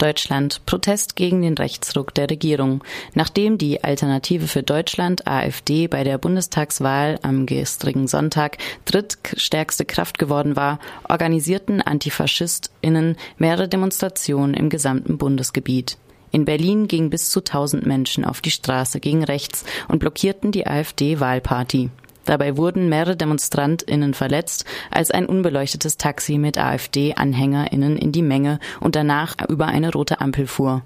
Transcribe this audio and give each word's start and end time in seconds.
Deutschland 0.00 0.64
Protest 0.66 1.14
gegen 1.14 1.42
den 1.42 1.54
Rechtsruck 1.54 2.14
der 2.14 2.30
Regierung. 2.30 2.82
Nachdem 3.14 3.58
die 3.58 3.84
Alternative 3.84 4.48
für 4.48 4.62
Deutschland 4.62 5.26
AfD 5.26 5.88
bei 5.88 6.04
der 6.04 6.18
Bundestagswahl 6.18 7.18
am 7.22 7.46
gestrigen 7.46 8.08
Sonntag 8.08 8.58
drittstärkste 8.86 9.84
Kraft 9.84 10.18
geworden 10.18 10.56
war, 10.56 10.78
organisierten 11.08 11.82
AntifaschistInnen 11.82 13.16
mehrere 13.36 13.68
Demonstrationen 13.68 14.54
im 14.54 14.70
gesamten 14.70 15.18
Bundesgebiet. 15.18 15.98
In 16.32 16.44
Berlin 16.44 16.86
gingen 16.88 17.10
bis 17.10 17.30
zu 17.30 17.40
1000 17.40 17.84
Menschen 17.84 18.24
auf 18.24 18.40
die 18.40 18.50
Straße 18.50 19.00
gegen 19.00 19.24
rechts 19.24 19.64
und 19.88 19.98
blockierten 19.98 20.52
die 20.52 20.66
AfD-Wahlparty. 20.66 21.90
Dabei 22.24 22.56
wurden 22.56 22.88
mehrere 22.88 23.16
DemonstrantInnen 23.16 24.14
verletzt, 24.14 24.64
als 24.90 25.10
ein 25.10 25.26
unbeleuchtetes 25.26 25.96
Taxi 25.96 26.38
mit 26.38 26.58
AfD-AnhängerInnen 26.58 27.96
in 27.96 28.12
die 28.12 28.22
Menge 28.22 28.58
und 28.80 28.94
danach 28.94 29.36
über 29.48 29.66
eine 29.66 29.92
rote 29.92 30.20
Ampel 30.20 30.46
fuhr. 30.46 30.82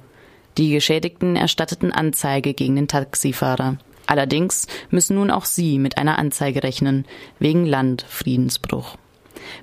Die 0.56 0.70
Geschädigten 0.70 1.36
erstatteten 1.36 1.92
Anzeige 1.92 2.54
gegen 2.54 2.76
den 2.76 2.88
Taxifahrer. 2.88 3.78
Allerdings 4.06 4.66
müssen 4.90 5.16
nun 5.16 5.30
auch 5.30 5.44
sie 5.44 5.78
mit 5.78 5.98
einer 5.98 6.18
Anzeige 6.18 6.62
rechnen, 6.62 7.06
wegen 7.38 7.66
Landfriedensbruch. 7.66 8.96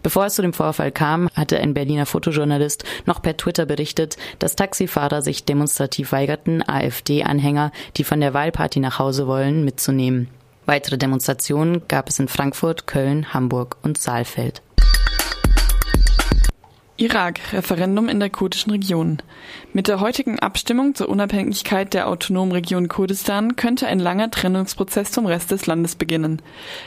Bevor 0.03 0.25
es 0.25 0.35
zu 0.35 0.41
dem 0.41 0.53
Vorfall 0.53 0.91
kam, 0.91 1.29
hatte 1.33 1.59
ein 1.59 1.73
Berliner 1.73 2.05
Fotojournalist 2.05 2.83
noch 3.05 3.21
per 3.21 3.37
Twitter 3.37 3.65
berichtet, 3.65 4.17
dass 4.39 4.55
Taxifahrer 4.55 5.21
sich 5.21 5.45
demonstrativ 5.45 6.11
weigerten, 6.11 6.63
AfD-Anhänger, 6.67 7.71
die 7.97 8.03
von 8.03 8.19
der 8.19 8.33
Wahlparty 8.33 8.79
nach 8.79 8.99
Hause 8.99 9.27
wollen, 9.27 9.63
mitzunehmen. 9.63 10.27
Weitere 10.65 10.97
Demonstrationen 10.97 11.87
gab 11.87 12.09
es 12.09 12.19
in 12.19 12.27
Frankfurt, 12.27 12.87
Köln, 12.87 13.33
Hamburg 13.33 13.77
und 13.81 13.97
Saalfeld. 13.97 14.61
Irak, 17.01 17.39
Referendum 17.51 18.07
in 18.09 18.19
der 18.19 18.29
kurdischen 18.29 18.71
Region. 18.71 19.23
Mit 19.73 19.87
der 19.87 20.01
heutigen 20.01 20.37
Abstimmung 20.37 20.93
zur 20.93 21.09
Unabhängigkeit 21.09 21.95
der 21.95 22.07
autonomen 22.07 22.51
Region 22.51 22.89
Kurdistan 22.89 23.55
könnte 23.55 23.87
ein 23.87 23.97
langer 23.97 24.29
Trennungsprozess 24.29 25.11
zum 25.11 25.25
Rest 25.25 25.49
des 25.49 25.65
Landes 25.65 25.95
beginnen. 25.95 26.43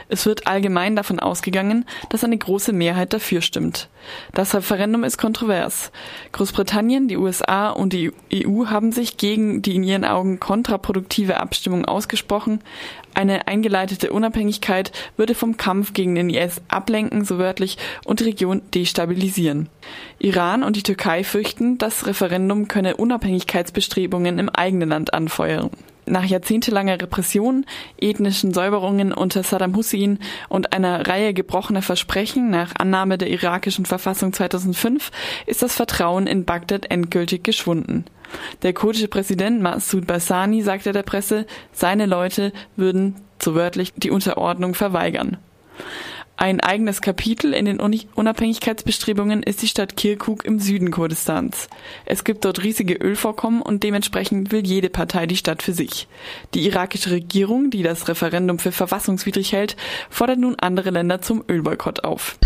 Es 0.09 0.25
wird 0.25 0.47
allgemein 0.47 0.95
davon 0.95 1.19
ausgegangen, 1.19 1.85
dass 2.11 2.23
eine 2.23 2.39
große 2.39 2.73
Mehrheit 2.73 3.13
dafür 3.13 3.41
stimmt. 3.41 3.89
Das 4.33 4.55
Referendum 4.55 5.03
ist 5.03 5.19
kontrovers. 5.19 5.91
Großbritannien, 6.31 7.09
die 7.09 7.17
USA 7.17 7.71
und 7.71 7.93
die 7.93 8.13
EU 8.33 8.67
haben 8.67 8.93
sich 8.93 9.17
gegen 9.17 9.63
die 9.63 9.75
in 9.75 9.83
ihren 9.83 10.05
Augen 10.05 10.39
kontraproduktive 10.39 11.41
Abstimmung 11.41 11.87
ausgesprochen. 11.87 12.61
Eine 13.15 13.47
eingeleitete 13.47 14.13
Unabhängigkeit 14.13 14.93
würde 15.17 15.35
vom 15.35 15.57
Kampf 15.57 15.93
gegen 15.93 16.15
den 16.15 16.31
IS 16.31 16.61
ablenken, 16.69 17.25
so 17.25 17.39
wörtlich, 17.39 17.79
und 18.05 18.21
die 18.21 18.25
Region 18.25 18.63
destabilisieren. 18.75 19.69
Iran 20.19 20.63
und 20.65 20.77
die 20.77 20.83
Türkei 20.83 21.25
fürchten, 21.25 21.79
das 21.79 22.07
Referendum 22.07 22.69
könne 22.69 22.97
Unabhängigkeitsbestrebungen 22.97 24.39
im 24.39 24.49
eigenen 24.49 24.89
Land 24.89 25.15
anfeuern. 25.15 25.71
Nach 26.07 26.25
jahrzehntelanger 26.25 27.01
Repression, 27.01 27.65
ethnischen 27.99 28.53
Säuberungen 28.53 29.13
unter 29.13 29.43
Saddam 29.43 29.75
Hussein 29.75 30.19
und 30.49 30.73
einer 30.75 31.07
Reihe 31.07 31.33
gebrochener 31.33 31.83
Versprechen 31.83 32.51
nach 32.51 32.75
Annahme 32.79 33.17
der 33.17 33.31
irakischen 33.31 33.87
Verfassung 33.87 34.33
2005 34.33 35.11
ist 35.47 35.63
das 35.63 35.75
Vertrauen 35.75 36.27
in 36.27 36.45
Bagdad 36.45 36.91
endgültig 36.91 37.43
geschwunden. 37.43 38.05
Der 38.63 38.75
kurdische 38.75 39.09
Präsident 39.09 39.63
Massoud 39.63 40.07
Barzani 40.07 40.63
sagte 40.63 40.93
der 40.93 41.03
Presse, 41.03 41.47
seine 41.73 42.07
Leute 42.07 42.53
würden, 42.77 43.17
so 43.41 43.55
wörtlich, 43.55 43.93
die 43.97 44.11
Unterordnung 44.11 44.75
verweigern. 44.75 45.39
Ein 46.37 46.61
eigenes 46.61 47.01
Kapitel 47.01 47.55
in 47.55 47.65
den 47.65 47.81
Unabhängigkeitsbestrebungen 47.81 49.43
ist 49.45 49.63
die 49.63 49.69
Stadt 49.69 49.97
Kirkuk 49.97 50.45
im 50.45 50.59
Süden 50.59 50.91
Kurdistans. 50.91 51.69
Es 52.07 52.25
gibt 52.25 52.45
dort 52.45 52.63
riesige 52.65 52.95
Ölvorkommen 52.95 53.63
und 53.63 53.85
dementsprechend 53.85 54.51
will 54.51 54.67
jede 54.67 54.91
Partei 54.91 55.27
die 55.27 55.37
Stadt 55.37 55.63
für 55.63 55.73
sich. 55.73 56.09
Die 56.53 56.67
irakische 56.67 57.13
Regierung, 57.13 57.71
die 57.71 57.85
das 57.85 58.09
Referendum 58.09 58.59
für 58.59 58.73
verfassungswidrig 58.73 59.53
hält, 59.53 59.77
fordert 60.11 60.41
nun 60.41 60.57
andere 60.59 60.91
Länder 60.91 61.23
zum 61.23 61.45
Ölboykott 61.49 62.03
auf. 62.03 62.37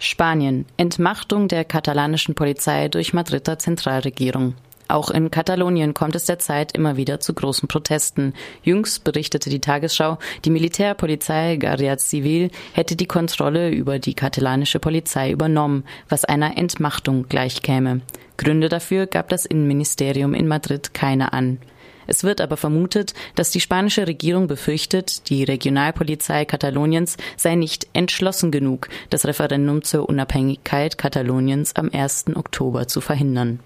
Spanien. 0.00 0.66
Entmachtung 0.76 1.48
der 1.48 1.64
katalanischen 1.64 2.34
Polizei 2.34 2.88
durch 2.88 3.14
Madrider 3.14 3.58
Zentralregierung. 3.58 4.54
Auch 4.88 5.10
in 5.10 5.30
Katalonien 5.30 5.94
kommt 5.94 6.14
es 6.14 6.26
derzeit 6.26 6.72
immer 6.72 6.96
wieder 6.96 7.18
zu 7.18 7.32
großen 7.32 7.68
Protesten. 7.68 8.34
Jüngst 8.62 9.04
berichtete 9.04 9.48
die 9.48 9.60
Tagesschau, 9.60 10.18
die 10.44 10.50
Militärpolizei 10.50 11.56
Guardia 11.56 11.96
Civil 11.98 12.50
hätte 12.72 12.94
die 12.94 13.06
Kontrolle 13.06 13.70
über 13.70 13.98
die 13.98 14.14
katalanische 14.14 14.78
Polizei 14.78 15.30
übernommen, 15.30 15.84
was 16.08 16.24
einer 16.24 16.58
Entmachtung 16.58 17.28
gleichkäme. 17.28 18.02
Gründe 18.36 18.68
dafür 18.68 19.06
gab 19.06 19.28
das 19.28 19.46
Innenministerium 19.46 20.34
in 20.34 20.48
Madrid 20.48 20.92
keine 20.92 21.32
an. 21.32 21.58
Es 22.06 22.22
wird 22.22 22.42
aber 22.42 22.58
vermutet, 22.58 23.14
dass 23.34 23.50
die 23.50 23.60
spanische 23.60 24.06
Regierung 24.06 24.46
befürchtet, 24.46 25.30
die 25.30 25.44
Regionalpolizei 25.44 26.44
Kataloniens 26.44 27.16
sei 27.36 27.54
nicht 27.54 27.86
entschlossen 27.94 28.50
genug, 28.50 28.88
das 29.08 29.24
Referendum 29.24 29.82
zur 29.82 30.08
Unabhängigkeit 30.08 30.98
Kataloniens 30.98 31.74
am 31.76 31.90
1. 31.90 32.26
Oktober 32.34 32.86
zu 32.86 33.00
verhindern. 33.00 33.60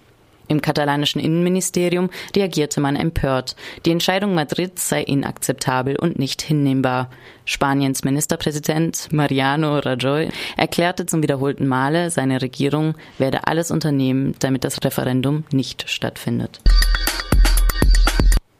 Im 0.49 0.61
katalanischen 0.61 1.21
Innenministerium 1.21 2.11
reagierte 2.35 2.81
man 2.81 2.97
empört. 2.97 3.55
Die 3.85 3.91
Entscheidung 3.91 4.35
Madrids 4.35 4.89
sei 4.89 5.03
inakzeptabel 5.03 5.97
und 5.97 6.19
nicht 6.19 6.43
hinnehmbar. 6.43 7.11
Spaniens 7.45 8.05
Ministerpräsident 8.05 9.13
Mariano 9.13 9.79
Rajoy 9.79 10.29
erklärte 10.57 11.07
zum 11.07 11.23
wiederholten 11.23 11.67
Male, 11.67 12.11
seine 12.11 12.43
Regierung 12.43 12.95
werde 13.19 13.47
alles 13.47 13.71
unternehmen, 13.71 14.35
damit 14.39 14.65
das 14.65 14.83
Referendum 14.85 15.45
nicht 15.53 15.89
stattfindet. 15.89 16.61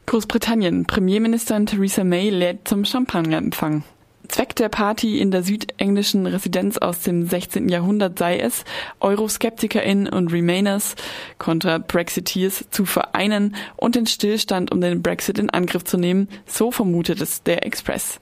Großbritannien. 0.05 0.85
Premierministerin 0.85 1.67
Theresa 1.67 2.03
May 2.03 2.31
lädt 2.31 2.67
zum 2.67 2.83
Champagnerempfang. 2.83 3.83
Zweck 4.29 4.55
der 4.55 4.69
Party 4.69 5.19
in 5.19 5.31
der 5.31 5.43
südenglischen 5.43 6.27
Residenz 6.27 6.77
aus 6.77 7.01
dem 7.01 7.27
16. 7.27 7.67
Jahrhundert 7.67 8.19
sei 8.19 8.39
es, 8.39 8.63
EuroskeptikerInnen 9.01 10.07
und 10.07 10.31
Remainers 10.31 10.95
kontra 11.39 11.79
Brexiteers 11.79 12.65
zu 12.69 12.85
vereinen 12.85 13.55
und 13.75 13.95
den 13.95 14.05
Stillstand 14.05 14.71
um 14.71 14.81
den 14.81 15.01
Brexit 15.01 15.39
in 15.39 15.49
Angriff 15.49 15.83
zu 15.83 15.97
nehmen, 15.97 16.29
so 16.45 16.71
vermutet 16.71 17.21
es 17.21 17.41
der 17.41 17.65
Express. 17.65 18.19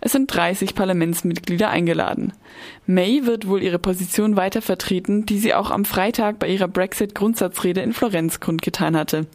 Es 0.00 0.12
sind 0.12 0.26
30 0.34 0.74
Parlamentsmitglieder 0.74 1.70
eingeladen. 1.70 2.32
May 2.86 3.24
wird 3.24 3.46
wohl 3.46 3.62
ihre 3.62 3.78
Position 3.78 4.36
weiter 4.36 4.60
vertreten, 4.60 5.24
die 5.24 5.38
sie 5.38 5.54
auch 5.54 5.70
am 5.70 5.84
Freitag 5.84 6.40
bei 6.40 6.48
ihrer 6.48 6.68
Brexit-Grundsatzrede 6.68 7.80
in 7.80 7.92
Florenz 7.92 8.40
kundgetan 8.40 8.96
hatte. 8.96 9.26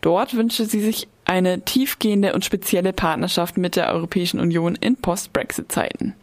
Dort 0.00 0.36
wünsche 0.36 0.64
sie 0.64 0.80
sich 0.80 1.08
eine 1.26 1.62
tiefgehende 1.62 2.32
und 2.32 2.44
spezielle 2.44 2.92
Partnerschaft 2.92 3.58
mit 3.58 3.76
der 3.76 3.92
Europäischen 3.92 4.40
Union 4.40 4.76
in 4.76 4.96
Post-Brexit-Zeiten. 4.96 6.14